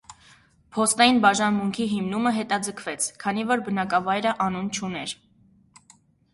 Փոստային 0.77 1.19
բաժանմունքի 1.25 1.85
հիմնումը 1.91 2.33
հետաձգվեց, 2.39 3.09
քանի 3.27 3.47
որ 3.53 3.63
բնակավայրը 3.69 4.35
անուն 4.49 4.75
չուներ։ 4.81 5.19